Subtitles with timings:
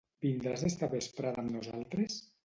[0.25, 2.17] Vindràs esta vesprada amb nosaltres?